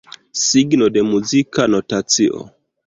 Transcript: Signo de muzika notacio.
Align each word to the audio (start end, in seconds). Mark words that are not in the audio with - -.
Signo 0.43 0.87
de 0.95 1.03
muzika 1.11 1.69
notacio. 1.77 2.45